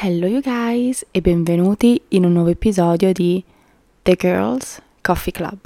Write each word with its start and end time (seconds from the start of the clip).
Hello 0.00 0.28
you 0.28 0.40
guys 0.40 1.04
e 1.10 1.20
benvenuti 1.20 2.00
in 2.10 2.24
un 2.24 2.32
nuovo 2.32 2.50
episodio 2.50 3.12
di 3.12 3.42
The 4.00 4.14
Girls 4.16 4.80
Coffee 5.00 5.32
Club. 5.32 5.58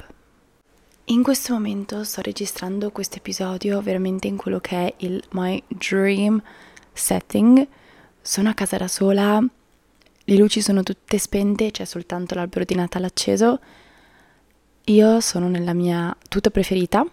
In 1.05 1.21
questo 1.21 1.53
momento 1.53 2.03
sto 2.03 2.21
registrando 2.21 2.89
questo 2.89 3.17
episodio 3.17 3.79
veramente 3.81 4.25
in 4.25 4.35
quello 4.35 4.59
che 4.59 4.87
è 4.87 4.93
il 5.05 5.23
my 5.33 5.61
dream 5.67 6.41
setting. 6.91 7.67
Sono 8.23 8.49
a 8.49 8.55
casa 8.55 8.77
da 8.77 8.87
sola, 8.87 9.39
le 10.23 10.35
luci 10.35 10.61
sono 10.61 10.81
tutte 10.81 11.19
spente, 11.19 11.69
c'è 11.69 11.85
soltanto 11.85 12.33
l'albero 12.33 12.65
di 12.65 12.73
Natale 12.73 13.05
acceso. 13.05 13.59
Io 14.85 15.19
sono 15.19 15.47
nella 15.47 15.73
mia 15.73 16.17
tuta 16.27 16.49
preferita, 16.49 17.05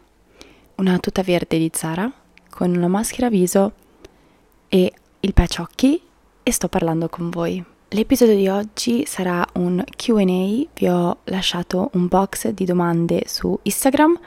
una 0.77 0.99
tuta 0.99 1.23
verde 1.23 1.59
di 1.59 1.71
Zara, 1.71 2.11
con 2.49 2.75
una 2.75 2.89
maschera 2.89 3.29
viso 3.29 3.75
e 4.69 4.91
il 5.21 5.35
patch 5.35 5.59
occhi 5.59 6.09
e 6.43 6.53
sto 6.53 6.69
parlando 6.69 7.09
con 7.09 7.31
voi. 7.31 7.65
L'episodio 7.89 8.37
di 8.37 8.49
oggi 8.49 9.05
sarà 9.07 9.45
un 9.55 9.83
QA, 9.97 10.25
vi 10.25 10.89
ho 10.89 11.19
lasciato 11.25 11.91
un 11.95 12.07
box 12.07 12.49
di 12.51 12.65
domande 12.65 13.25
su 13.27 13.59
Instagram 13.63 14.19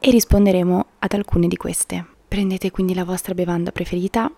e 0.00 0.10
risponderemo 0.10 0.86
ad 0.98 1.12
alcune 1.12 1.48
di 1.48 1.56
queste. 1.56 2.04
Prendete 2.26 2.70
quindi 2.70 2.94
la 2.94 3.04
vostra 3.04 3.34
bevanda 3.34 3.72
preferita. 3.72 4.30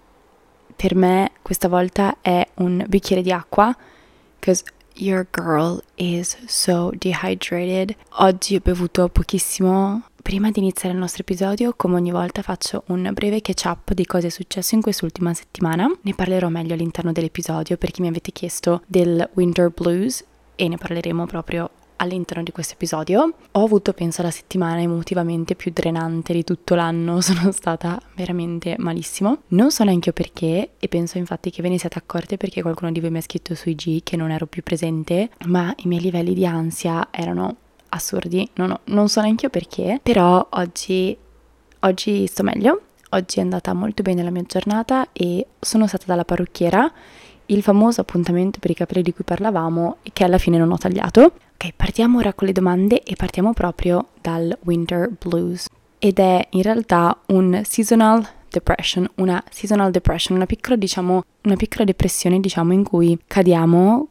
Per 0.77 0.95
me 0.95 1.33
questa 1.43 1.69
volta 1.69 2.19
è 2.21 2.47
un 2.57 2.85
bicchiere 2.87 3.23
di 3.23 3.33
acqua, 3.33 3.75
because 4.39 4.63
your 5.01 5.27
girl 5.31 5.83
is 5.97 6.37
so 6.47 6.93
dehydrated. 6.99 7.97
Oggi 8.19 8.57
ho 8.57 8.61
bevuto 8.61 9.09
pochissimo 9.09 10.03
Prima 10.23 10.51
di 10.51 10.61
iniziare 10.61 10.95
il 10.95 11.01
nostro 11.01 11.23
episodio, 11.23 11.73
come 11.75 11.95
ogni 11.95 12.11
volta, 12.11 12.43
faccio 12.43 12.85
un 12.89 13.11
breve 13.15 13.41
catch-up 13.41 13.95
di 13.95 14.05
cosa 14.05 14.27
è 14.27 14.31
successo 14.31 14.75
in 14.75 14.83
quest'ultima 14.83 15.33
settimana. 15.33 15.91
Ne 16.03 16.15
parlerò 16.15 16.49
meglio 16.51 16.75
all'interno 16.75 17.11
dell'episodio 17.11 17.79
perché 17.79 18.03
mi 18.03 18.09
avete 18.09 18.31
chiesto 18.31 18.83
del 18.87 19.29
Winter 19.35 19.71
Blues 19.71 20.23
e 20.57 20.69
ne 20.69 20.77
parleremo 20.77 21.25
proprio 21.25 21.71
all'interno 22.01 22.43
di 22.43 22.51
questo 22.51 22.75
episodio. 22.75 23.35
Ho 23.53 23.65
avuto, 23.65 23.93
penso, 23.93 24.23
la 24.23 24.31
settimana 24.31 24.81
emotivamente 24.81 25.55
più 25.55 25.71
drenante 25.73 26.33
di 26.33 26.45
tutto 26.45 26.75
l'anno, 26.75 27.21
sono 27.23 27.53
stata 27.53 28.01
veramente 28.15 28.75
malissimo. 28.79 29.43
Non 29.49 29.71
so 29.71 29.85
neanche 29.85 30.09
io 30.09 30.15
perché 30.15 30.71
e 30.79 30.89
penso 30.89 31.19
infatti 31.19 31.51
che 31.51 31.63
ve 31.63 31.69
ne 31.69 31.79
siate 31.79 31.99
accorti 31.99 32.37
perché 32.37 32.63
qualcuno 32.63 32.91
di 32.93 33.01
voi 33.01 33.11
mi 33.11 33.19
ha 33.19 33.23
scritto 33.23 33.55
su 33.55 33.69
IG 33.69 34.03
che 34.03 34.17
non 34.17 34.31
ero 34.31 34.47
più 34.47 34.63
presente, 34.63 35.31
ma 35.47 35.73
i 35.79 35.89
miei 35.89 36.03
livelli 36.03 36.35
di 36.35 36.47
ansia 36.47 37.09
erano 37.11 37.57
assurdi, 37.91 38.49
non, 38.55 38.71
ho, 38.71 38.81
non 38.85 39.09
so 39.09 39.21
neanche 39.21 39.47
io 39.47 39.51
perché, 39.51 40.01
però 40.03 40.47
oggi, 40.51 41.17
oggi 41.81 42.27
sto 42.27 42.43
meglio, 42.43 42.83
oggi 43.11 43.39
è 43.39 43.43
andata 43.43 43.73
molto 43.73 44.03
bene 44.03 44.23
la 44.23 44.31
mia 44.31 44.45
giornata 44.47 45.09
e 45.13 45.47
sono 45.59 45.87
stata 45.87 46.05
dalla 46.07 46.25
parrucchiera, 46.25 46.91
il 47.47 47.63
famoso 47.63 48.01
appuntamento 48.01 48.61
per 48.61 48.71
i 48.71 48.75
capelli 48.75 49.03
di 49.03 49.13
cui 49.13 49.25
parlavamo 49.25 49.97
che 50.13 50.25
alla 50.25 50.39
fine 50.39 50.57
non 50.57 50.71
ho 50.71 50.79
tagliato. 50.79 51.33
Ok, 51.63 51.75
partiamo 51.77 52.17
ora 52.17 52.33
con 52.33 52.47
le 52.47 52.55
domande 52.55 53.03
e 53.03 53.17
partiamo 53.17 53.53
proprio 53.53 54.13
dal 54.23 54.57
Winter 54.65 55.11
Blues 55.11 55.67
ed 55.99 56.19
è 56.19 56.47
in 56.53 56.63
realtà 56.63 57.21
un 57.27 57.61
seasonal 57.67 58.27
depression, 58.49 59.07
una 59.17 59.45
seasonal 59.51 59.91
depression, 59.91 60.39
una 60.39 60.47
piccola, 60.47 60.77
diciamo, 60.77 61.23
una 61.43 61.57
piccola 61.57 61.85
depressione, 61.85 62.41
diciamo, 62.41 62.73
in 62.73 62.83
cui 62.83 63.19
cadiamo 63.27 64.09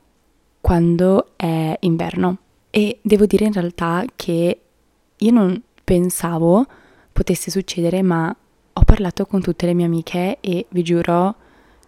quando 0.61 1.29
è 1.37 1.75
inverno. 1.79 2.37
E 2.69 2.99
devo 3.01 3.25
dire 3.25 3.45
in 3.45 3.53
realtà 3.53 4.05
che 4.15 4.61
io 5.17 5.31
non 5.31 5.59
pensavo 5.83 6.67
potesse 7.11 7.49
succedere, 7.49 8.03
ma 8.03 8.29
ho 8.73 8.83
parlato 8.83 9.25
con 9.25 9.41
tutte 9.41 9.65
le 9.65 9.73
mie 9.73 9.85
amiche 9.85 10.37
e 10.39 10.67
vi 10.69 10.83
giuro, 10.83 11.35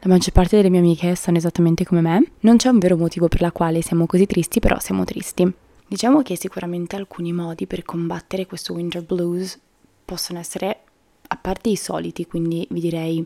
la 0.03 0.09
maggior 0.09 0.31
parte 0.31 0.55
delle 0.55 0.69
mie 0.69 0.79
amiche 0.79 1.13
stanno 1.13 1.37
esattamente 1.37 1.85
come 1.85 2.01
me. 2.01 2.31
Non 2.39 2.57
c'è 2.57 2.69
un 2.69 2.79
vero 2.79 2.97
motivo 2.97 3.27
per 3.27 3.41
la 3.41 3.51
quale 3.51 3.83
siamo 3.83 4.07
così 4.07 4.25
tristi, 4.25 4.59
però 4.59 4.79
siamo 4.79 5.03
tristi. 5.03 5.51
Diciamo 5.87 6.23
che 6.23 6.35
sicuramente 6.35 6.95
alcuni 6.95 7.31
modi 7.31 7.67
per 7.67 7.83
combattere 7.83 8.47
questo 8.47 8.73
winter 8.73 9.03
blues 9.03 9.59
possono 10.03 10.39
essere, 10.39 10.79
a 11.27 11.37
parte 11.37 11.69
i 11.69 11.75
soliti, 11.75 12.25
quindi 12.25 12.65
vi 12.71 12.79
direi 12.79 13.23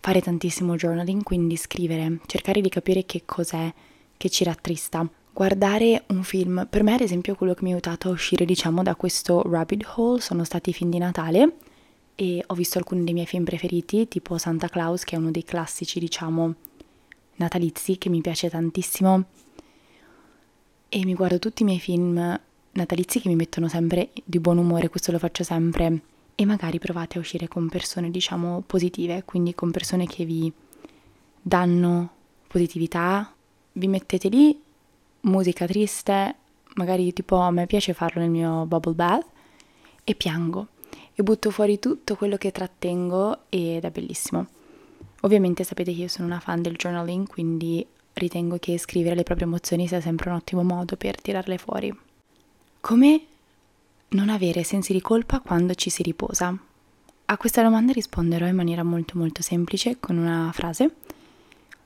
fare 0.00 0.22
tantissimo 0.22 0.74
journaling, 0.74 1.22
quindi 1.22 1.56
scrivere, 1.56 2.20
cercare 2.24 2.62
di 2.62 2.70
capire 2.70 3.04
che 3.04 3.24
cos'è 3.26 3.70
che 4.16 4.30
ci 4.30 4.44
rattrista 4.44 5.06
guardare 5.34 6.04
un 6.08 6.22
film. 6.22 6.66
Per 6.70 6.82
me, 6.82 6.94
ad 6.94 7.00
esempio, 7.02 7.34
quello 7.34 7.52
che 7.52 7.62
mi 7.62 7.70
ha 7.70 7.74
aiutato 7.74 8.08
a 8.08 8.12
uscire, 8.12 8.46
diciamo, 8.46 8.82
da 8.82 8.94
questo 8.94 9.42
rabbit 9.42 9.86
hole 9.96 10.20
sono 10.22 10.44
stati 10.44 10.70
i 10.70 10.72
film 10.72 10.90
di 10.90 10.98
Natale 10.98 11.56
e 12.14 12.44
ho 12.46 12.54
visto 12.54 12.78
alcuni 12.78 13.04
dei 13.04 13.14
miei 13.14 13.26
film 13.26 13.44
preferiti, 13.44 14.08
tipo 14.08 14.36
Santa 14.38 14.68
Claus, 14.68 15.04
che 15.04 15.16
è 15.16 15.18
uno 15.18 15.30
dei 15.30 15.44
classici, 15.44 15.98
diciamo, 15.98 16.54
natalizi, 17.36 17.98
che 17.98 18.08
mi 18.08 18.20
piace 18.20 18.50
tantissimo. 18.50 19.24
E 20.88 21.04
mi 21.04 21.14
guardo 21.14 21.38
tutti 21.38 21.62
i 21.62 21.64
miei 21.64 21.80
film 21.80 22.40
natalizi 22.72 23.20
che 23.20 23.28
mi 23.28 23.36
mettono 23.36 23.68
sempre 23.68 24.10
di 24.24 24.38
buon 24.38 24.58
umore, 24.58 24.88
questo 24.88 25.12
lo 25.12 25.18
faccio 25.18 25.44
sempre. 25.44 26.02
E 26.34 26.44
magari 26.44 26.78
provate 26.78 27.18
a 27.18 27.20
uscire 27.20 27.48
con 27.48 27.68
persone, 27.68 28.10
diciamo, 28.10 28.62
positive, 28.66 29.22
quindi 29.24 29.54
con 29.54 29.70
persone 29.70 30.06
che 30.06 30.24
vi 30.24 30.52
danno 31.40 32.10
positività, 32.46 33.32
vi 33.72 33.88
mettete 33.88 34.28
lì 34.28 34.60
musica 35.22 35.66
triste, 35.66 36.34
magari 36.74 37.12
tipo 37.12 37.36
a 37.36 37.50
me 37.50 37.66
piace 37.66 37.92
farlo 37.92 38.20
nel 38.20 38.30
mio 38.30 38.64
bubble 38.66 38.94
bath 38.94 39.26
e 40.04 40.14
piango 40.14 40.68
e 41.20 41.22
butto 41.22 41.50
fuori 41.50 41.78
tutto 41.78 42.16
quello 42.16 42.36
che 42.36 42.50
trattengo 42.50 43.40
ed 43.48 43.84
è 43.84 43.90
bellissimo. 43.90 44.46
Ovviamente 45.20 45.64
sapete 45.64 45.92
che 45.92 46.00
io 46.02 46.08
sono 46.08 46.26
una 46.26 46.40
fan 46.40 46.62
del 46.62 46.76
journaling, 46.76 47.26
quindi 47.26 47.86
ritengo 48.14 48.58
che 48.58 48.78
scrivere 48.78 49.14
le 49.14 49.22
proprie 49.22 49.46
emozioni 49.46 49.86
sia 49.86 50.00
sempre 50.00 50.30
un 50.30 50.36
ottimo 50.36 50.62
modo 50.62 50.96
per 50.96 51.20
tirarle 51.20 51.58
fuori. 51.58 51.94
Come 52.80 53.24
non 54.08 54.30
avere 54.30 54.64
sensi 54.64 54.92
di 54.92 55.00
colpa 55.00 55.40
quando 55.40 55.74
ci 55.74 55.90
si 55.90 56.02
riposa? 56.02 56.56
A 57.26 57.36
questa 57.36 57.62
domanda 57.62 57.92
risponderò 57.92 58.46
in 58.46 58.56
maniera 58.56 58.82
molto 58.82 59.18
molto 59.18 59.42
semplice 59.42 60.00
con 60.00 60.16
una 60.16 60.50
frase. 60.52 60.94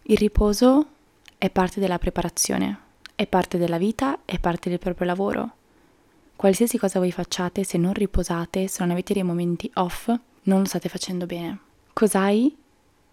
Il 0.03 0.17
riposo 0.17 0.87
è 1.37 1.51
parte 1.51 1.81
della 1.81 1.99
preparazione, 1.99 2.79
è 3.17 3.27
parte 3.27 3.59
della 3.59 3.79
vita, 3.79 4.21
è 4.25 4.39
parte 4.39 4.71
del 4.71 4.79
proprio 4.79 5.07
lavoro. 5.07 5.57
Qualsiasi 6.37 6.79
cosa 6.79 6.99
voi 6.99 7.13
facciate, 7.13 7.65
se 7.65 7.79
non 7.79 7.93
riposate, 7.93 8.67
se 8.67 8.79
non 8.81 8.91
avete 8.91 9.15
dei 9.15 9.23
momenti 9.23 9.71
off, 9.75 10.13
non 10.43 10.61
lo 10.61 10.65
state 10.67 10.89
facendo 10.89 11.27
bene. 11.27 11.59
Cos'hai 11.93 12.55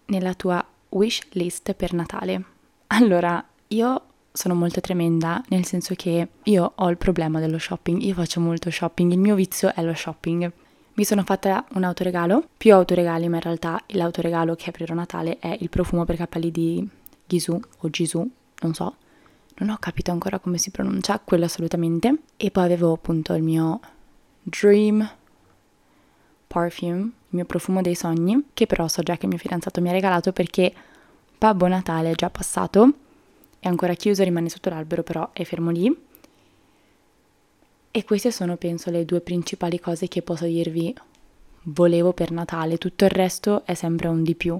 nella 0.06 0.34
tua 0.34 0.64
wish 0.90 1.20
list 1.30 1.72
per 1.74 1.92
Natale? 1.92 2.44
Allora, 2.88 3.42
io 3.68 4.02
sono 4.32 4.54
molto 4.54 4.80
tremenda, 4.80 5.42
nel 5.48 5.64
senso 5.64 5.94
che 5.94 6.28
io 6.42 6.72
ho 6.74 6.90
il 6.90 6.96
problema 6.96 7.38
dello 7.38 7.58
shopping, 7.58 8.02
io 8.02 8.14
faccio 8.14 8.40
molto 8.40 8.70
shopping, 8.70 9.12
il 9.12 9.18
mio 9.18 9.34
vizio 9.34 9.72
è 9.74 9.82
lo 9.82 9.94
shopping. 9.94 10.50
Mi 10.94 11.04
sono 11.04 11.22
fatta 11.22 11.64
un 11.74 11.84
autoregalo, 11.84 12.48
più 12.56 12.74
autoregali, 12.74 13.28
ma 13.28 13.36
in 13.36 13.42
realtà 13.42 13.80
l'autoregalo 13.88 14.54
che 14.54 14.68
aprirò 14.68 14.94
Natale 14.94 15.38
è 15.38 15.56
il 15.58 15.70
profumo 15.70 16.04
per 16.04 16.16
capelli 16.16 16.50
di 16.50 16.86
Gisù 17.26 17.58
o 17.78 17.88
Gisù, 17.88 18.28
non 18.60 18.74
so, 18.74 18.96
non 19.56 19.70
ho 19.70 19.76
capito 19.78 20.10
ancora 20.10 20.38
come 20.38 20.58
si 20.58 20.70
pronuncia, 20.70 21.20
quello 21.20 21.44
assolutamente. 21.44 22.22
E 22.36 22.50
poi 22.50 22.64
avevo 22.64 22.92
appunto 22.92 23.34
il 23.34 23.42
mio 23.42 23.80
Dream 24.42 25.08
Perfume, 26.46 27.00
il 27.00 27.10
mio 27.28 27.44
profumo 27.44 27.80
dei 27.80 27.94
sogni, 27.94 28.48
che 28.52 28.66
però 28.66 28.88
so 28.88 29.02
già 29.02 29.16
che 29.16 29.24
il 29.24 29.28
mio 29.28 29.38
fidanzato 29.38 29.80
mi 29.80 29.88
ha 29.88 29.92
regalato 29.92 30.32
perché 30.32 30.72
Babbo 31.38 31.66
Natale 31.66 32.10
è 32.10 32.14
già 32.14 32.30
passato, 32.30 32.92
è 33.58 33.68
ancora 33.68 33.94
chiuso, 33.94 34.22
rimane 34.22 34.48
sotto 34.48 34.68
l'albero, 34.68 35.02
però 35.02 35.30
è 35.32 35.44
fermo 35.44 35.70
lì. 35.70 35.96
E 37.90 38.04
queste 38.04 38.30
sono, 38.30 38.56
penso, 38.56 38.90
le 38.90 39.04
due 39.04 39.20
principali 39.20 39.78
cose 39.78 40.08
che 40.08 40.22
posso 40.22 40.46
dirvi 40.46 40.94
volevo 41.64 42.12
per 42.12 42.30
Natale, 42.30 42.78
tutto 42.78 43.04
il 43.04 43.10
resto 43.10 43.64
è 43.64 43.74
sempre 43.74 44.08
un 44.08 44.22
di 44.22 44.34
più. 44.34 44.58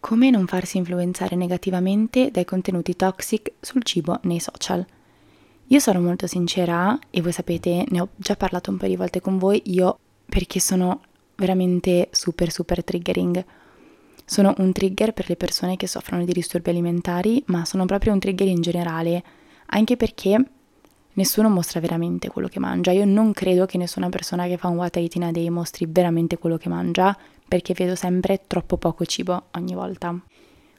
Come 0.00 0.30
non 0.30 0.46
farsi 0.46 0.76
influenzare 0.76 1.34
negativamente 1.34 2.30
dai 2.30 2.44
contenuti 2.44 2.94
toxic 2.94 3.52
sul 3.60 3.82
cibo 3.82 4.18
nei 4.22 4.38
social. 4.38 4.84
Io 5.68 5.78
sono 5.80 6.00
molto 6.00 6.28
sincera 6.28 6.96
e 7.10 7.20
voi 7.20 7.32
sapete, 7.32 7.84
ne 7.88 8.00
ho 8.00 8.08
già 8.14 8.36
parlato 8.36 8.70
un 8.70 8.76
paio 8.76 8.90
di 8.90 8.96
volte 8.96 9.20
con 9.20 9.36
voi, 9.36 9.60
io 9.64 9.98
perché 10.24 10.60
sono 10.60 11.00
veramente 11.34 12.08
super 12.12 12.52
super 12.52 12.84
triggering. 12.84 13.44
Sono 14.24 14.54
un 14.58 14.72
trigger 14.72 15.12
per 15.12 15.28
le 15.28 15.36
persone 15.36 15.76
che 15.76 15.88
soffrono 15.88 16.24
di 16.24 16.32
disturbi 16.32 16.70
alimentari, 16.70 17.42
ma 17.46 17.64
sono 17.64 17.84
proprio 17.84 18.12
un 18.12 18.20
trigger 18.20 18.46
in 18.46 18.60
generale, 18.60 19.24
anche 19.66 19.96
perché 19.96 20.40
nessuno 21.14 21.48
mostra 21.48 21.80
veramente 21.80 22.28
quello 22.28 22.46
che 22.48 22.60
mangia. 22.60 22.92
Io 22.92 23.04
non 23.04 23.32
credo 23.32 23.66
che 23.66 23.78
nessuna 23.78 24.08
persona 24.08 24.46
che 24.46 24.56
fa 24.56 24.68
un 24.68 24.76
what 24.76 24.94
I 24.96 25.00
eat 25.00 25.14
in 25.16 25.24
a 25.24 25.32
day 25.32 25.48
mostri 25.48 25.86
veramente 25.88 26.38
quello 26.38 26.56
che 26.56 26.68
mangia, 26.68 27.16
perché 27.46 27.74
vedo 27.74 27.94
sempre 27.94 28.42
troppo 28.46 28.76
poco 28.76 29.04
cibo 29.04 29.44
ogni 29.52 29.74
volta. 29.74 30.18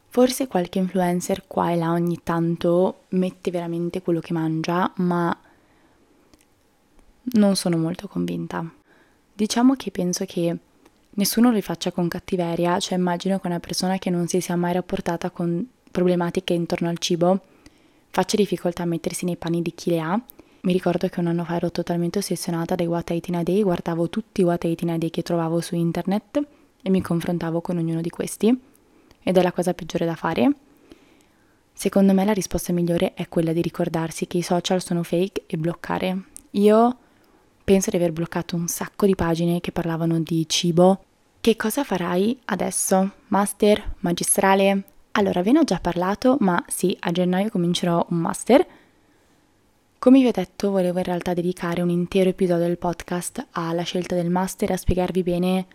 Forse 0.10 0.48
qualche 0.48 0.80
influencer 0.80 1.44
qua 1.48 1.72
e 1.72 1.75
là 1.75 1.92
ogni 1.92 2.19
tanto 2.24 3.04
mette 3.10 3.52
veramente 3.52 4.02
quello 4.02 4.19
che 4.19 4.34
mangia, 4.34 4.92
ma 4.98 5.38
non 7.34 7.56
sono 7.56 7.78
molto 7.78 8.08
convinta. 8.08 8.66
Diciamo 9.34 9.75
che 9.75 9.92
penso 9.92 10.25
che 10.25 10.58
nessuno 11.12 11.52
lo 11.52 11.62
faccia 11.62 11.92
con 11.92 12.08
cattiveria, 12.08 12.80
cioè 12.80 12.98
immagino 12.98 13.40
che 13.40 13.48
una 13.48 13.60
persona 13.60 13.98
che 13.98 14.10
non 14.10 14.28
si 14.28 14.42
sia 14.42 14.56
mai 14.56 14.74
rapportata 14.74 15.30
con 15.30 15.68
problematiche 15.92 16.54
intorno 16.54 16.90
al 16.90 16.98
cibo 16.98 17.42
faccia 18.10 18.38
difficoltà 18.38 18.84
a 18.84 18.88
mettersi 18.88 19.25
nei 19.25 19.36
panni 19.36 19.62
di 19.62 19.74
chi 19.75 19.92
le 19.92 20.00
ha. 20.00 20.19
Mi 20.62 20.74
ricordo 20.74 21.08
che 21.08 21.19
un 21.19 21.28
anno 21.28 21.44
fa 21.44 21.56
ero 21.56 21.69
totalmente 21.69 22.18
ossessionata 22.18 22.74
dai 22.75 22.88
What 22.88 23.12
I 23.12 23.22
a 23.34 23.44
Day, 23.44 23.62
guardavo 23.62 24.10
tutti 24.10 24.42
i 24.42 24.44
What 24.44 24.64
I 24.64 24.75
a 24.80 24.98
Day 24.98 25.10
che 25.10 25.22
trovavo 25.22 25.62
su 25.62 25.75
internet 25.75 26.46
e 26.82 26.90
mi 26.90 27.02
confrontavo 27.02 27.62
con 27.62 27.78
ognuno 27.78 28.02
di 28.02 28.10
questi 28.10 28.58
ed 29.24 29.38
è 29.38 29.42
la 29.42 29.52
cosa 29.52 29.74
peggiore 29.74 30.06
da 30.06 30.16
fare. 30.16 30.52
Secondo 31.74 32.14
me 32.14 32.26
la 32.26 32.34
risposta 32.34 32.74
migliore 32.74 33.14
è 33.14 33.28
quella 33.28 33.54
di 33.54 33.62
ricordarsi 33.62 34.26
che 34.26 34.38
i 34.38 34.42
social 34.42 34.82
sono 34.82 35.04
fake 35.04 35.44
e 35.46 35.58
bloccare. 35.58 36.24
Io 36.52 36.98
penso 37.64 37.90
di 37.90 37.98
aver 37.98 38.14
bloccato 38.14 38.56
un 38.56 38.68
sacco 38.68 39.06
di 39.06 39.14
pagine 39.14 39.60
che 39.60 39.72
parlavano 39.72 40.20
di 40.20 40.48
cibo. 40.48 41.04
Che 41.40 41.56
cosa 41.56 41.84
farai 41.84 42.40
adesso? 42.46 43.12
Master? 43.28 43.96
Magistrale? 44.00 44.84
Allora, 45.12 45.42
ve 45.42 45.52
ne 45.52 45.60
ho 45.60 45.64
già 45.64 45.80
parlato, 45.80 46.38
ma 46.40 46.64
sì, 46.68 46.96
a 47.02 47.12
gennaio 47.12 47.50
comincerò 47.50 48.06
un 48.10 48.18
master. 48.18 48.66
Come 50.00 50.20
vi 50.20 50.28
ho 50.28 50.32
detto, 50.32 50.72
volevo 50.72 51.00
in 51.00 51.04
realtà 51.04 51.34
dedicare 51.34 51.82
un 51.82 51.90
intero 51.90 52.30
episodio 52.30 52.66
del 52.66 52.78
podcast 52.78 53.48
alla 53.52 53.84
scelta 53.84 54.16
del 54.16 54.30
master 54.30 54.72
a 54.72 54.78
spiegarvi 54.78 55.24
bene 55.24 55.66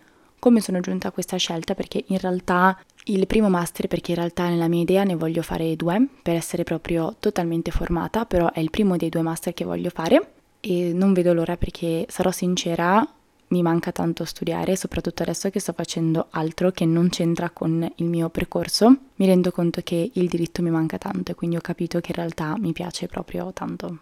come 0.42 0.60
sono 0.60 0.80
giunta 0.80 1.06
a 1.06 1.12
questa 1.12 1.36
scelta, 1.36 1.76
perché 1.76 2.02
in 2.08 2.18
realtà 2.18 2.76
il 3.04 3.28
primo 3.28 3.48
master, 3.48 3.86
perché 3.86 4.10
in 4.10 4.16
realtà 4.16 4.48
nella 4.48 4.66
mia 4.66 4.82
idea 4.82 5.04
ne 5.04 5.14
voglio 5.14 5.40
fare 5.40 5.76
due, 5.76 6.04
per 6.20 6.34
essere 6.34 6.64
proprio 6.64 7.14
totalmente 7.20 7.70
formata, 7.70 8.26
però 8.26 8.50
è 8.50 8.58
il 8.58 8.70
primo 8.70 8.96
dei 8.96 9.08
due 9.08 9.22
master 9.22 9.54
che 9.54 9.64
voglio 9.64 9.90
fare 9.90 10.32
e 10.58 10.92
non 10.92 11.12
vedo 11.12 11.32
l'ora 11.32 11.56
perché 11.56 12.06
sarò 12.08 12.32
sincera, 12.32 13.08
mi 13.50 13.62
manca 13.62 13.92
tanto 13.92 14.24
studiare, 14.24 14.74
soprattutto 14.74 15.22
adesso 15.22 15.48
che 15.48 15.60
sto 15.60 15.74
facendo 15.74 16.26
altro 16.30 16.72
che 16.72 16.86
non 16.86 17.08
c'entra 17.08 17.50
con 17.50 17.88
il 17.94 18.06
mio 18.06 18.28
percorso. 18.28 18.96
Mi 19.14 19.26
rendo 19.26 19.52
conto 19.52 19.80
che 19.84 20.10
il 20.12 20.26
diritto 20.26 20.60
mi 20.60 20.70
manca 20.70 20.98
tanto 20.98 21.30
e 21.30 21.34
quindi 21.36 21.54
ho 21.54 21.60
capito 21.60 22.00
che 22.00 22.08
in 22.08 22.16
realtà 22.16 22.56
mi 22.58 22.72
piace 22.72 23.06
proprio 23.06 23.52
tanto. 23.52 23.98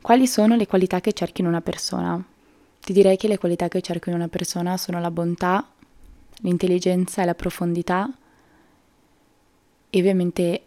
Quali 0.00 0.26
sono 0.26 0.56
le 0.56 0.66
qualità 0.66 1.02
che 1.02 1.12
cerchi 1.12 1.42
in 1.42 1.48
una 1.48 1.60
persona? 1.60 2.24
Ti 2.80 2.92
direi 2.92 3.16
che 3.16 3.28
le 3.28 3.38
qualità 3.38 3.68
che 3.68 3.80
cerco 3.80 4.08
in 4.08 4.16
una 4.16 4.28
persona 4.28 4.76
sono 4.76 5.00
la 5.00 5.10
bontà, 5.10 5.70
l'intelligenza 6.40 7.22
e 7.22 7.24
la 7.24 7.34
profondità. 7.34 8.10
E 9.90 9.98
ovviamente 9.98 10.62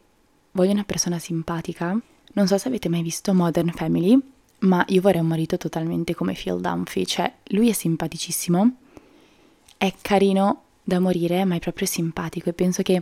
voglio 0.51 0.71
una 0.71 0.83
persona 0.83 1.19
simpatica. 1.19 1.97
Non 2.33 2.47
so 2.47 2.57
se 2.57 2.67
avete 2.67 2.89
mai 2.89 3.01
visto 3.01 3.33
Modern 3.33 3.71
Family, 3.71 4.17
ma 4.59 4.83
io 4.89 5.01
vorrei 5.01 5.21
un 5.21 5.27
marito 5.27 5.57
totalmente 5.57 6.15
come 6.15 6.33
Phil 6.33 6.59
Dunphy, 6.59 7.05
cioè 7.05 7.31
lui 7.47 7.69
è 7.69 7.73
simpaticissimo, 7.73 8.75
è 9.77 9.93
carino 10.01 10.61
da 10.83 10.99
morire, 10.99 11.43
ma 11.45 11.55
è 11.55 11.59
proprio 11.59 11.87
simpatico 11.87 12.49
e 12.49 12.53
penso 12.53 12.81
che 12.81 13.01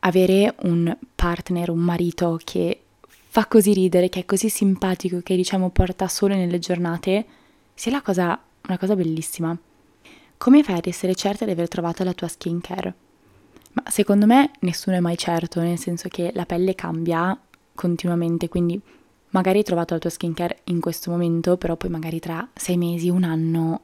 avere 0.00 0.54
un 0.62 0.96
partner, 1.14 1.70
un 1.70 1.78
marito 1.78 2.38
che 2.42 2.80
fa 3.28 3.46
così 3.46 3.72
ridere, 3.72 4.08
che 4.08 4.20
è 4.20 4.24
così 4.24 4.48
simpatico, 4.48 5.20
che 5.22 5.36
diciamo 5.36 5.70
porta 5.70 6.08
sole 6.08 6.36
nelle 6.36 6.58
giornate, 6.58 7.26
sia 7.76 7.92
la 7.92 8.00
cosa, 8.00 8.42
una 8.66 8.78
cosa 8.78 8.96
bellissima. 8.96 9.56
Come 10.38 10.62
fai 10.62 10.76
ad 10.76 10.86
essere 10.86 11.14
certa 11.14 11.44
di 11.44 11.50
aver 11.50 11.68
trovato 11.68 12.02
la 12.04 12.14
tua 12.14 12.26
skincare? 12.26 12.94
Ma 13.74 13.82
secondo 13.90 14.24
me 14.24 14.52
nessuno 14.60 14.96
è 14.96 15.00
mai 15.00 15.18
certo, 15.18 15.60
nel 15.60 15.78
senso 15.78 16.08
che 16.08 16.32
la 16.34 16.46
pelle 16.46 16.74
cambia 16.74 17.38
continuamente, 17.74 18.48
quindi 18.48 18.80
magari 19.30 19.58
hai 19.58 19.64
trovato 19.64 19.92
la 19.92 20.00
tua 20.00 20.08
skincare 20.08 20.60
in 20.64 20.80
questo 20.80 21.10
momento, 21.10 21.58
però 21.58 21.76
poi 21.76 21.90
magari 21.90 22.18
tra 22.18 22.48
sei 22.54 22.78
mesi, 22.78 23.10
un 23.10 23.24
anno 23.24 23.80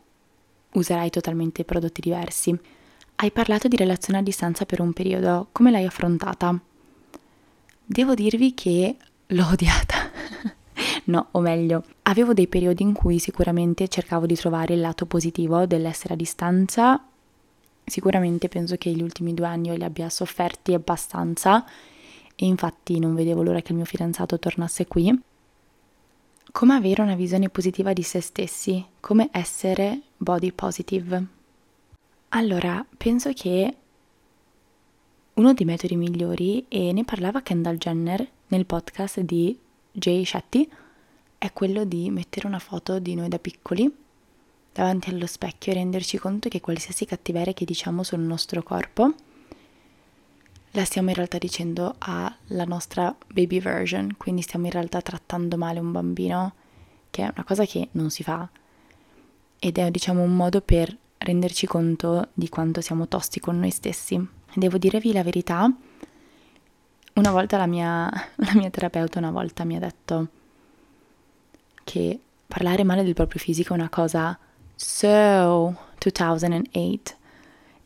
userai 0.72 1.10
totalmente 1.10 1.64
prodotti 1.64 2.00
diversi. 2.00 2.58
Hai 3.16 3.30
parlato 3.30 3.68
di 3.68 3.76
relazione 3.76 4.20
a 4.20 4.22
distanza 4.22 4.64
per 4.64 4.80
un 4.80 4.94
periodo, 4.94 5.48
come 5.52 5.70
l'hai 5.70 5.84
affrontata? 5.84 6.58
Devo 7.84 8.14
dirvi 8.14 8.54
che 8.54 8.96
l'ho 9.26 9.46
odiata. 9.48 9.91
No, 11.12 11.28
o 11.32 11.40
meglio, 11.40 11.84
avevo 12.02 12.32
dei 12.32 12.48
periodi 12.48 12.82
in 12.82 12.92
cui 12.92 13.18
sicuramente 13.18 13.86
cercavo 13.88 14.26
di 14.26 14.34
trovare 14.34 14.74
il 14.74 14.80
lato 14.80 15.06
positivo 15.06 15.66
dell'essere 15.66 16.14
a 16.14 16.16
distanza. 16.16 17.04
Sicuramente 17.84 18.48
penso 18.48 18.76
che 18.76 18.90
gli 18.90 19.02
ultimi 19.02 19.34
due 19.34 19.46
anni 19.46 19.68
io 19.68 19.74
li 19.74 19.84
abbia 19.84 20.08
sofferti 20.08 20.72
abbastanza 20.72 21.64
e 22.34 22.46
infatti 22.46 22.98
non 22.98 23.14
vedevo 23.14 23.42
l'ora 23.42 23.60
che 23.60 23.72
il 23.72 23.76
mio 23.76 23.84
fidanzato 23.84 24.38
tornasse 24.38 24.86
qui 24.86 25.20
come 26.52 26.74
avere 26.74 27.02
una 27.02 27.14
visione 27.14 27.48
positiva 27.48 27.92
di 27.92 28.02
se 28.02 28.20
stessi, 28.20 28.84
come 29.00 29.28
essere 29.32 30.02
body 30.18 30.52
positive. 30.52 31.26
Allora, 32.30 32.84
penso 32.96 33.32
che 33.32 33.76
uno 35.34 35.54
dei 35.54 35.64
metodi 35.64 35.96
migliori, 35.96 36.66
e 36.68 36.92
ne 36.92 37.04
parlava 37.04 37.40
Kendall 37.40 37.78
Jenner 37.78 38.28
nel 38.48 38.66
podcast 38.66 39.20
di 39.20 39.58
Jay 39.90 40.24
Shetty, 40.24 40.68
è 41.42 41.52
quello 41.52 41.82
di 41.82 42.08
mettere 42.08 42.46
una 42.46 42.60
foto 42.60 43.00
di 43.00 43.16
noi 43.16 43.28
da 43.28 43.40
piccoli 43.40 43.92
davanti 44.72 45.10
allo 45.10 45.26
specchio 45.26 45.72
e 45.72 45.74
renderci 45.74 46.16
conto 46.16 46.48
che 46.48 46.60
qualsiasi 46.60 47.04
cattiveria 47.04 47.52
che 47.52 47.64
diciamo 47.64 48.04
sul 48.04 48.20
nostro 48.20 48.62
corpo 48.62 49.12
la 50.70 50.84
stiamo 50.84 51.08
in 51.08 51.16
realtà 51.16 51.38
dicendo 51.38 51.96
alla 51.98 52.64
nostra 52.64 53.12
baby 53.26 53.58
version, 53.58 54.14
quindi 54.16 54.42
stiamo 54.42 54.66
in 54.66 54.70
realtà 54.70 55.02
trattando 55.02 55.56
male 55.56 55.80
un 55.80 55.90
bambino, 55.90 56.54
che 57.10 57.22
è 57.24 57.32
una 57.34 57.44
cosa 57.44 57.64
che 57.64 57.88
non 57.90 58.10
si 58.10 58.22
fa 58.22 58.48
ed 59.58 59.78
è 59.78 59.90
diciamo 59.90 60.22
un 60.22 60.36
modo 60.36 60.60
per 60.60 60.96
renderci 61.18 61.66
conto 61.66 62.28
di 62.34 62.48
quanto 62.48 62.80
siamo 62.80 63.08
tosti 63.08 63.40
con 63.40 63.58
noi 63.58 63.70
stessi. 63.70 64.24
Devo 64.54 64.78
dirvi 64.78 65.12
la 65.12 65.24
verità, 65.24 65.68
una 67.14 67.30
volta 67.32 67.56
la 67.56 67.66
mia, 67.66 68.04
la 68.36 68.54
mia 68.54 68.70
terapeuta 68.70 69.18
una 69.18 69.32
volta 69.32 69.64
mi 69.64 69.74
ha 69.74 69.80
detto 69.80 70.28
che 71.84 72.20
parlare 72.46 72.84
male 72.84 73.02
del 73.02 73.14
proprio 73.14 73.40
fisico 73.40 73.72
è 73.72 73.76
una 73.76 73.88
cosa 73.88 74.38
so 74.74 75.76
2008 75.98 77.20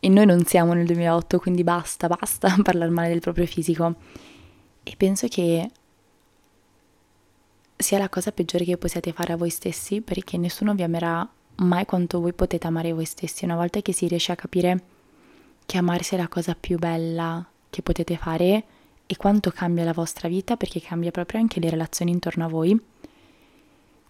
e 0.00 0.08
noi 0.08 0.26
non 0.26 0.44
siamo 0.44 0.72
nel 0.72 0.87
2008, 0.87 1.38
quindi 1.38 1.64
basta, 1.64 2.06
basta 2.06 2.54
parlare 2.62 2.90
male 2.90 3.08
del 3.08 3.20
proprio 3.20 3.46
fisico. 3.46 3.94
E 4.82 4.94
penso 4.96 5.26
che 5.26 5.70
sia 7.76 7.98
la 7.98 8.08
cosa 8.08 8.31
peggiore 8.31 8.64
che 8.64 8.76
possiate 8.76 9.12
fare 9.12 9.32
a 9.32 9.37
voi 9.37 9.50
stessi 9.50 10.00
perché 10.00 10.38
nessuno 10.38 10.75
vi 10.75 10.82
amerà 10.82 11.28
mai 11.56 11.84
quanto 11.84 12.20
voi 12.20 12.32
potete 12.32 12.66
amare 12.66 12.92
voi 12.92 13.04
stessi. 13.04 13.44
Una 13.44 13.56
volta 13.56 13.81
che 13.82 13.92
si 13.92 14.06
riesce 14.06 14.32
a 14.32 14.37
capire 14.37 14.82
che 15.66 15.78
amarsi 15.78 16.14
è 16.14 16.19
la 16.19 16.28
cosa 16.28 16.54
più 16.54 16.78
bella 16.78 17.44
che 17.69 17.82
potete 17.82 18.16
fare 18.16 18.64
e 19.06 19.16
quanto 19.16 19.50
cambia 19.50 19.84
la 19.84 19.92
vostra 19.92 20.28
vita 20.28 20.56
perché 20.56 20.81
cambia 20.81 21.10
proprio 21.10 21.40
anche 21.40 21.60
le 21.60 21.70
relazioni 21.70 22.12
intorno 22.12 22.44
a 22.44 22.49
voi. 22.49 22.80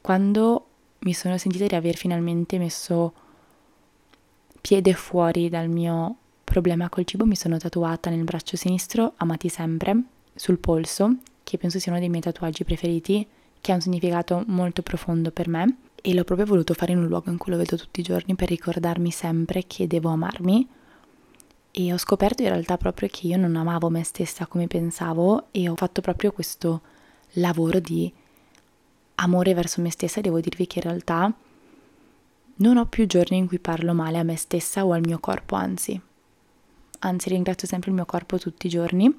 Quando 0.06 0.66
mi 1.00 1.12
sono 1.12 1.36
sentita 1.36 1.66
di 1.66 1.75
aver 1.75 1.96
finalmente 1.96 2.58
messo 2.58 3.12
piede 4.60 4.92
fuori 4.92 5.48
dal 5.48 5.68
mio 5.68 6.16
problema 6.44 6.88
col 6.88 7.04
cibo 7.04 7.26
mi 7.26 7.34
sono 7.34 7.58
tatuata 7.58 8.08
nel 8.08 8.22
braccio 8.22 8.56
sinistro 8.56 9.14
Amati 9.16 9.48
sempre 9.48 10.00
sul 10.32 10.58
polso, 10.58 11.16
che 11.42 11.58
penso 11.58 11.80
sia 11.80 11.90
uno 11.90 12.00
dei 12.00 12.08
miei 12.08 12.22
tatuaggi 12.22 12.62
preferiti, 12.62 13.26
che 13.60 13.72
ha 13.72 13.75
un 13.75 13.80
significato 13.80 14.44
molto 14.46 14.82
profondo 14.82 15.32
per 15.32 15.48
me. 15.48 15.78
E 16.00 16.14
l'ho 16.14 16.22
proprio 16.22 16.46
voluto 16.46 16.72
fare 16.72 16.92
in 16.92 16.98
un 16.98 17.08
luogo 17.08 17.30
in 17.30 17.36
cui 17.36 17.50
lo 17.50 17.58
vedo 17.58 17.76
tutti 17.76 17.98
i 17.98 18.04
giorni 18.04 18.36
per 18.36 18.46
ricordarmi 18.46 19.10
sempre 19.10 19.64
che 19.66 19.88
devo 19.88 20.10
amarmi. 20.10 20.68
E 21.72 21.92
ho 21.92 21.98
scoperto 21.98 22.42
in 22.44 22.50
realtà 22.50 22.76
proprio 22.76 23.08
che 23.10 23.26
io 23.26 23.38
non 23.38 23.56
amavo 23.56 23.90
me 23.90 24.04
stessa 24.04 24.46
come 24.46 24.68
pensavo 24.68 25.48
e 25.50 25.68
ho 25.68 25.75
fatto 25.75 26.00
proprio 26.00 26.30
questo 26.30 26.82
lavoro 27.32 27.80
di 27.80 28.12
amore 29.16 29.54
verso 29.54 29.80
me 29.80 29.90
stessa 29.90 30.20
devo 30.20 30.40
dirvi 30.40 30.66
che 30.66 30.78
in 30.78 30.85
realtà 30.85 31.32
non 32.56 32.76
ho 32.76 32.87
più 32.87 33.06
giorni 33.06 33.37
in 33.37 33.46
cui 33.46 33.58
parlo 33.58 33.92
male 33.92 34.18
a 34.18 34.23
me 34.23 34.37
stessa 34.37 34.85
o 34.85 34.92
al 34.92 35.02
mio 35.04 35.18
corpo, 35.18 35.56
anzi. 35.56 36.00
Anzi, 37.00 37.28
ringrazio 37.28 37.68
sempre 37.68 37.90
il 37.90 37.96
mio 37.96 38.06
corpo 38.06 38.38
tutti 38.38 38.66
i 38.66 38.70
giorni. 38.70 39.14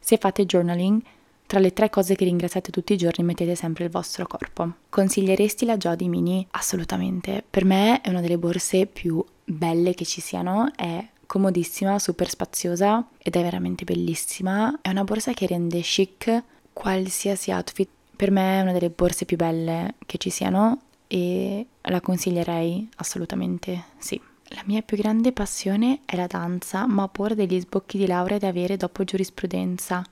Se 0.00 0.16
fate 0.16 0.44
journaling, 0.46 1.00
tra 1.46 1.60
le 1.60 1.72
tre 1.72 1.90
cose 1.90 2.16
che 2.16 2.24
ringraziate 2.24 2.70
tutti 2.70 2.94
i 2.94 2.96
giorni 2.96 3.24
mettete 3.24 3.54
sempre 3.54 3.84
il 3.84 3.90
vostro 3.90 4.26
corpo. 4.26 4.72
Consiglieresti 4.88 5.64
la 5.64 5.76
Jody 5.76 6.08
Mini? 6.08 6.46
Assolutamente. 6.52 7.44
Per 7.48 7.64
me 7.64 8.00
è 8.00 8.08
una 8.08 8.20
delle 8.20 8.38
borse 8.38 8.86
più 8.86 9.24
belle 9.44 9.94
che 9.94 10.04
ci 10.04 10.20
siano, 10.20 10.72
è 10.74 11.06
comodissima, 11.26 11.98
super 11.98 12.28
spaziosa 12.28 13.06
ed 13.18 13.36
è 13.36 13.42
veramente 13.42 13.84
bellissima. 13.84 14.78
È 14.82 14.88
una 14.88 15.04
borsa 15.04 15.32
che 15.34 15.46
rende 15.46 15.80
chic 15.80 16.42
qualsiasi 16.72 17.50
outfit. 17.52 17.88
Per 18.22 18.30
me 18.30 18.58
è 18.58 18.62
una 18.62 18.70
delle 18.70 18.90
borse 18.90 19.24
più 19.24 19.36
belle 19.36 19.96
che 20.06 20.16
ci 20.16 20.30
siano 20.30 20.82
e 21.08 21.66
la 21.80 22.00
consiglierei 22.00 22.88
assolutamente, 22.98 23.86
sì. 23.98 24.20
La 24.50 24.62
mia 24.64 24.80
più 24.82 24.96
grande 24.96 25.32
passione 25.32 26.02
è 26.04 26.14
la 26.14 26.28
danza, 26.28 26.86
ma 26.86 27.02
ho 27.02 27.08
paura 27.08 27.34
degli 27.34 27.58
sbocchi 27.58 27.98
di 27.98 28.06
laurea 28.06 28.38
da 28.38 28.46
avere 28.46 28.76
dopo 28.76 29.02
giurisprudenza. 29.02 30.04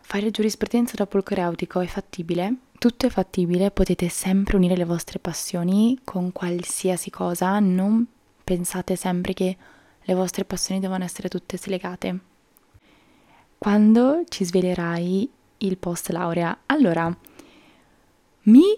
Fare 0.00 0.30
giurisprudenza 0.32 0.94
dopo 0.96 1.16
il 1.16 1.22
coreutico 1.22 1.78
è 1.78 1.86
fattibile? 1.86 2.56
Tutto 2.76 3.06
è 3.06 3.08
fattibile, 3.08 3.70
potete 3.70 4.08
sempre 4.08 4.56
unire 4.56 4.76
le 4.76 4.84
vostre 4.84 5.20
passioni 5.20 5.96
con 6.02 6.32
qualsiasi 6.32 7.08
cosa, 7.08 7.60
non 7.60 8.04
pensate 8.42 8.96
sempre 8.96 9.32
che 9.32 9.56
le 10.02 10.14
vostre 10.14 10.44
passioni 10.44 10.80
devono 10.80 11.04
essere 11.04 11.28
tutte 11.28 11.56
slegate. 11.56 12.18
quando 13.58 14.24
ci 14.28 14.44
svelerai 14.44 15.30
il 15.58 15.76
post 15.78 16.10
laurea? 16.10 16.56
Allora, 16.66 17.14
mi 18.42 18.74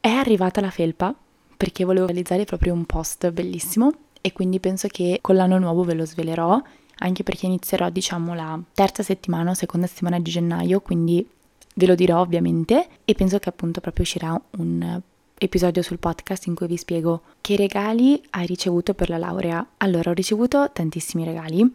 è 0.00 0.08
arrivata 0.08 0.60
la 0.60 0.70
felpa 0.70 1.14
perché 1.56 1.84
volevo 1.84 2.06
realizzare 2.06 2.44
proprio 2.44 2.72
un 2.72 2.84
post 2.84 3.30
bellissimo 3.30 3.92
e 4.20 4.32
quindi 4.32 4.60
penso 4.60 4.88
che 4.88 5.18
con 5.20 5.36
l'anno 5.36 5.58
nuovo 5.58 5.84
ve 5.84 5.94
lo 5.94 6.04
svelerò, 6.04 6.60
anche 6.98 7.22
perché 7.22 7.46
inizierò 7.46 7.90
diciamo 7.90 8.34
la 8.34 8.58
terza 8.72 9.02
settimana 9.02 9.50
o 9.50 9.54
seconda 9.54 9.86
settimana 9.86 10.18
di 10.18 10.30
gennaio, 10.30 10.80
quindi 10.80 11.26
ve 11.74 11.86
lo 11.86 11.94
dirò 11.94 12.20
ovviamente 12.20 12.88
e 13.04 13.14
penso 13.14 13.38
che 13.38 13.48
appunto 13.48 13.80
proprio 13.80 14.04
uscirà 14.04 14.40
un 14.58 15.00
episodio 15.36 15.82
sul 15.82 15.98
podcast 15.98 16.46
in 16.46 16.54
cui 16.54 16.66
vi 16.66 16.76
spiego 16.76 17.22
che 17.40 17.56
regali 17.56 18.22
hai 18.30 18.46
ricevuto 18.46 18.94
per 18.94 19.08
la 19.08 19.18
laurea. 19.18 19.66
Allora, 19.78 20.10
ho 20.10 20.14
ricevuto 20.14 20.70
tantissimi 20.72 21.24
regali 21.24 21.70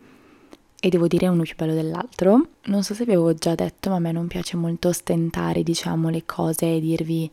e 0.80 0.90
devo 0.90 1.08
dire 1.08 1.28
uno 1.28 1.44
più 1.44 1.56
bello 1.56 1.74
dell'altro. 1.74 2.48
Non 2.66 2.84
so 2.84 2.94
se 2.94 3.06
vi 3.06 3.12
avevo 3.12 3.34
già 3.34 3.56
detto, 3.56 3.90
ma 3.90 3.98
a 3.98 4.00
me 4.00 4.12
non 4.12 4.28
piace 4.28 4.58
molto 4.58 4.90
ostentare, 4.90 5.64
diciamo, 5.64 6.10
le 6.10 6.26
cose 6.26 6.76
e 6.76 6.80
dirvi 6.80 7.30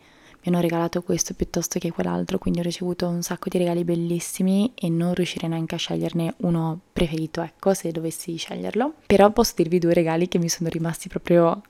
mi 0.46 0.52
hanno 0.52 0.60
regalato 0.60 1.02
questo 1.02 1.34
piuttosto 1.34 1.80
che 1.80 1.90
quell'altro, 1.90 2.38
quindi 2.38 2.60
ho 2.60 2.62
ricevuto 2.62 3.08
un 3.08 3.22
sacco 3.22 3.48
di 3.48 3.58
regali 3.58 3.82
bellissimi 3.82 4.70
e 4.76 4.88
non 4.88 5.12
riuscirei 5.12 5.50
neanche 5.50 5.74
a 5.74 5.78
sceglierne 5.78 6.34
uno 6.38 6.78
preferito, 6.92 7.42
ecco, 7.42 7.74
se 7.74 7.90
dovessi 7.90 8.36
sceglierlo. 8.36 8.94
Però 9.06 9.30
posso 9.30 9.54
dirvi 9.56 9.80
due 9.80 9.92
regali 9.92 10.28
che 10.28 10.38
mi 10.38 10.48
sono 10.48 10.68
rimasti 10.68 11.08
proprio 11.08 11.60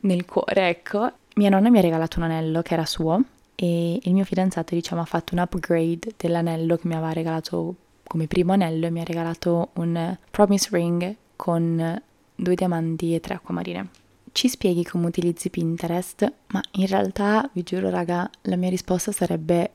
nel 0.00 0.24
cuore, 0.24 0.68
ecco. 0.68 1.12
Mia 1.36 1.48
nonna 1.48 1.70
mi 1.70 1.78
ha 1.78 1.82
regalato 1.82 2.18
un 2.18 2.24
anello 2.24 2.62
che 2.62 2.74
era 2.74 2.86
suo 2.86 3.22
e 3.54 4.00
il 4.02 4.12
mio 4.12 4.24
fidanzato, 4.24 4.74
diciamo, 4.74 5.00
ha 5.02 5.04
fatto 5.04 5.34
un 5.34 5.40
upgrade 5.40 6.14
dell'anello 6.16 6.76
che 6.76 6.88
mi 6.88 6.94
aveva 6.94 7.12
regalato 7.12 7.76
come 8.06 8.26
primo 8.26 8.52
anello 8.52 8.86
e 8.86 8.90
mi 8.90 9.00
ha 9.00 9.04
regalato 9.04 9.70
un 9.74 10.16
promise 10.30 10.68
ring 10.70 11.16
con 11.36 12.02
due 12.34 12.54
diamanti 12.54 13.14
e 13.14 13.20
tre 13.20 13.34
acquamarine. 13.34 13.88
Ci 14.32 14.48
spieghi 14.48 14.84
come 14.84 15.06
utilizzi 15.06 15.50
Pinterest? 15.50 16.32
Ma 16.48 16.60
in 16.72 16.86
realtà, 16.86 17.48
vi 17.52 17.62
giuro 17.62 17.90
raga, 17.90 18.28
la 18.42 18.56
mia 18.56 18.68
risposta 18.68 19.12
sarebbe 19.12 19.70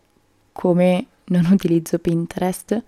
come 0.52 1.06
non 1.26 1.46
utilizzo 1.46 2.00
Pinterest 2.00 2.84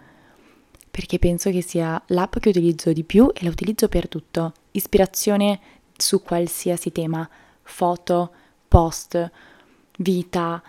perché 0.91 1.19
penso 1.19 1.49
che 1.49 1.61
sia 1.61 2.01
l'app 2.07 2.37
che 2.37 2.49
utilizzo 2.49 2.91
di 2.91 3.05
più 3.05 3.31
e 3.33 3.43
la 3.43 3.49
utilizzo 3.49 3.87
per 3.87 4.09
tutto. 4.09 4.53
Ispirazione 4.71 5.59
su 5.95 6.21
qualsiasi 6.21 6.91
tema, 6.91 7.27
foto, 7.63 8.31
post, 8.67 9.31
vita, 9.99 10.61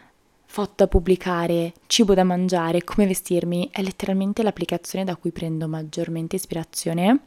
foto 0.52 0.72
da 0.76 0.86
pubblicare, 0.86 1.72
cibo 1.86 2.12
da 2.12 2.24
mangiare, 2.24 2.84
come 2.84 3.06
vestirmi, 3.06 3.70
è 3.72 3.80
letteralmente 3.80 4.42
l'applicazione 4.42 5.02
da 5.02 5.16
cui 5.16 5.30
prendo 5.30 5.66
maggiormente 5.66 6.36
ispirazione 6.36 7.20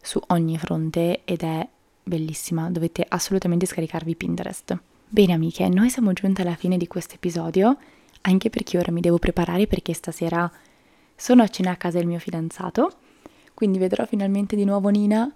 su 0.00 0.20
ogni 0.30 0.58
fronte 0.58 1.20
ed 1.22 1.44
è 1.44 1.64
bellissima, 2.02 2.68
dovete 2.70 3.06
assolutamente 3.08 3.66
scaricarvi 3.66 4.16
Pinterest. 4.16 4.76
Bene 5.08 5.32
amiche, 5.32 5.68
noi 5.68 5.90
siamo 5.90 6.12
giunte 6.12 6.42
alla 6.42 6.56
fine 6.56 6.76
di 6.76 6.88
questo 6.88 7.14
episodio, 7.14 7.76
anche 8.22 8.50
perché 8.50 8.78
ora 8.78 8.90
mi 8.90 9.00
devo 9.00 9.18
preparare 9.18 9.68
perché 9.68 9.92
stasera 9.92 10.50
sono 11.14 11.44
a 11.44 11.48
cena 11.48 11.70
a 11.70 11.76
casa 11.76 11.98
del 11.98 12.08
mio 12.08 12.18
fidanzato, 12.18 12.94
quindi 13.54 13.78
vedrò 13.78 14.04
finalmente 14.06 14.56
di 14.56 14.64
nuovo 14.64 14.88
Nina 14.88 15.32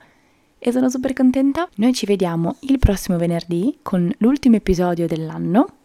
e 0.58 0.72
sono 0.72 0.90
super 0.90 1.12
contenta. 1.12 1.68
Noi 1.76 1.94
ci 1.94 2.06
vediamo 2.06 2.56
il 2.62 2.80
prossimo 2.80 3.16
venerdì 3.18 3.78
con 3.82 4.12
l'ultimo 4.18 4.56
episodio 4.56 5.06
dell'anno 5.06 5.84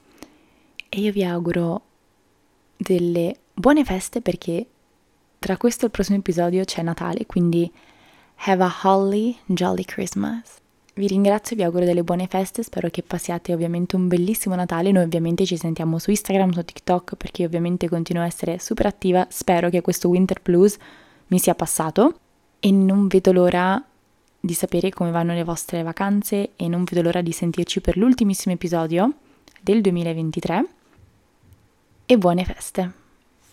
e 0.94 1.00
io 1.00 1.14
vi 1.14 1.24
auguro 1.24 1.82
delle 2.76 3.38
buone 3.54 3.86
feste 3.86 4.20
perché 4.20 4.66
tra 5.40 5.56
questo 5.56 5.84
e 5.84 5.86
il 5.86 5.92
prossimo 5.92 6.18
episodio 6.18 6.66
c'è 6.66 6.82
Natale, 6.82 7.26
quindi 7.26 7.72
have 8.44 8.62
a 8.62 8.74
holly 8.84 9.38
jolly 9.46 9.86
Christmas. 9.86 10.58
Vi 10.94 11.08
ringrazio 11.08 11.56
vi 11.56 11.64
auguro 11.64 11.86
delle 11.86 12.04
buone 12.04 12.28
feste, 12.28 12.62
spero 12.62 12.90
che 12.90 13.04
passiate 13.04 13.54
ovviamente 13.54 13.96
un 13.96 14.10
bellissimo 14.10 14.54
Natale, 14.54 14.92
noi 14.92 15.04
ovviamente 15.04 15.46
ci 15.46 15.56
sentiamo 15.56 15.98
su 15.98 16.10
Instagram, 16.10 16.52
su 16.52 16.66
TikTok 16.66 17.16
perché 17.16 17.46
ovviamente 17.46 17.88
continuo 17.88 18.24
a 18.24 18.26
essere 18.26 18.60
super 18.60 18.86
attiva, 18.86 19.26
spero 19.30 19.70
che 19.70 19.80
questo 19.80 20.10
Winter 20.10 20.42
Blues 20.44 20.78
mi 21.28 21.40
sia 21.40 21.56
passato. 21.56 22.20
E 22.60 22.70
non 22.70 23.08
vedo 23.08 23.32
l'ora 23.32 23.82
di 24.40 24.54
sapere 24.54 24.90
come 24.90 25.10
vanno 25.10 25.34
le 25.34 25.46
vostre 25.46 25.84
vacanze 25.84 26.52
e 26.58 26.68
non 26.68 26.84
vedo 26.84 27.02
l'ora 27.02 27.22
di 27.22 27.32
sentirci 27.32 27.80
per 27.80 27.96
l'ultimissimo 27.96 28.54
episodio 28.54 29.14
del 29.62 29.82
2023 29.82 30.66
e 32.12 32.18
buone 32.18 32.44
feste! 32.44 33.01